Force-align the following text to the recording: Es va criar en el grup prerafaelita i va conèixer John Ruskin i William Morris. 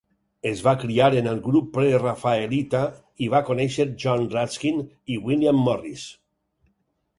Es 0.51 0.61
va 0.67 0.71
criar 0.83 1.09
en 1.19 1.27
el 1.31 1.41
grup 1.47 1.67
prerafaelita 1.75 2.81
i 3.27 3.29
va 3.35 3.43
conèixer 3.51 3.87
John 4.07 4.27
Ruskin 4.35 4.83
i 5.17 5.21
William 5.29 5.63
Morris. 5.69 6.11